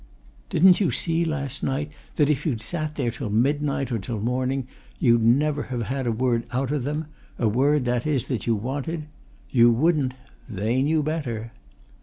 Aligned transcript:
Didn't 0.49 0.79
you 0.81 0.89
see 0.89 1.23
last 1.23 1.61
night 1.61 1.91
that 2.15 2.27
if 2.27 2.43
you'd 2.43 2.63
sat 2.63 2.95
there 2.95 3.11
till 3.11 3.29
midnight 3.29 3.91
or 3.91 3.99
till 3.99 4.19
morning 4.19 4.67
you'd 4.97 5.21
never 5.21 5.61
have 5.69 5.83
had 5.83 6.07
a 6.07 6.11
word 6.11 6.47
out 6.51 6.71
of 6.71 6.85
them 6.85 7.05
a 7.37 7.47
word, 7.47 7.85
that 7.85 8.07
is, 8.07 8.27
that 8.27 8.47
you 8.47 8.55
wanted? 8.55 9.05
You 9.51 9.71
wouldn't! 9.71 10.15
they 10.49 10.81
knew 10.81 11.03
better!" 11.03 11.51